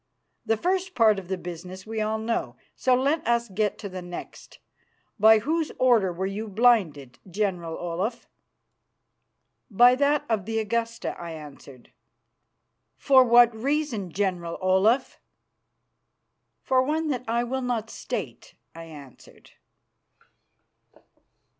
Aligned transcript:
The 0.47 0.57
first 0.57 0.95
part 0.95 1.19
of 1.19 1.27
the 1.27 1.37
business 1.37 1.85
we 1.85 2.01
all 2.01 2.17
know, 2.17 2.55
so 2.75 2.95
let 2.95 3.21
us 3.27 3.49
get 3.49 3.77
to 3.77 3.87
the 3.87 4.01
next. 4.01 4.57
By 5.19 5.37
whose 5.37 5.71
order 5.77 6.11
were 6.11 6.25
you 6.25 6.47
blinded, 6.47 7.19
General 7.29 7.77
Olaf?" 7.77 8.27
"By 9.69 9.93
that 9.93 10.25
of 10.27 10.45
the 10.45 10.57
Augusta," 10.57 11.15
I 11.21 11.33
answered. 11.33 11.91
"For 12.97 13.23
what 13.23 13.55
reason, 13.55 14.11
General 14.11 14.57
Olaf?" 14.59 15.19
"For 16.63 16.81
one 16.81 17.09
that 17.09 17.23
I 17.27 17.43
will 17.43 17.61
not 17.61 17.91
state," 17.91 18.55
I 18.73 18.85
answered. 18.85 19.51